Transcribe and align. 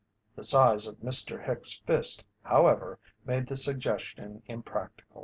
The 0.35 0.43
size 0.43 0.87
of 0.87 0.95
Mr. 0.97 1.45
Hicks' 1.45 1.79
fist, 1.85 2.25
however, 2.41 2.97
made 3.23 3.45
the 3.45 3.55
suggestion 3.55 4.41
impractical. 4.47 5.19